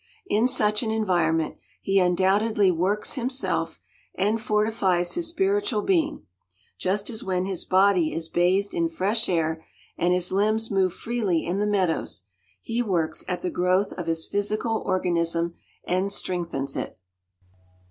[0.25, 3.79] In such an environment he undoubtedly works himself
[4.15, 6.25] and fortifies his spiritual being,
[6.79, 9.63] just as when his body is bathed in fresh air
[9.99, 12.23] and his limbs move freely in the meadows,
[12.63, 15.53] he works at the growth of his physical organism
[15.85, 16.97] and strengthens it.